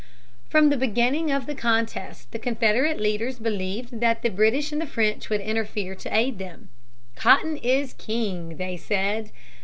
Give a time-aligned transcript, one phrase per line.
[0.49, 4.87] From the beginning of the contest the Confederate leaders believed that the British and the
[4.87, 6.69] French would interfere to aid them.
[7.15, 9.29] "Cotton is king," they said.